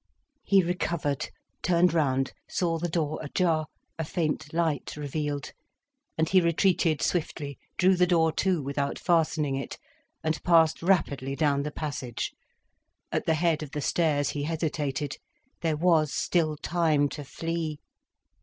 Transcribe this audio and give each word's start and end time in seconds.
He 0.43 0.63
recovered, 0.63 1.29
turned 1.61 1.93
round, 1.93 2.33
saw 2.49 2.79
the 2.79 2.89
door 2.89 3.19
ajar, 3.21 3.67
a 3.99 4.03
faint 4.03 4.51
light 4.51 4.97
revealed. 4.97 5.51
And 6.17 6.27
he 6.27 6.41
retreated 6.41 7.03
swiftly, 7.03 7.59
drew 7.77 7.95
the 7.95 8.07
door 8.07 8.31
to 8.31 8.63
without 8.63 8.97
fastening 8.97 9.55
it, 9.55 9.77
and 10.23 10.43
passed 10.43 10.81
rapidly 10.81 11.35
down 11.35 11.61
the 11.61 11.69
passage. 11.71 12.31
At 13.11 13.27
the 13.27 13.35
head 13.35 13.61
of 13.61 13.73
the 13.73 13.79
stairs 13.81 14.29
he 14.29 14.41
hesitated. 14.41 15.17
There 15.61 15.77
was 15.77 16.11
still 16.11 16.57
time 16.57 17.07
to 17.09 17.23
flee. 17.23 17.77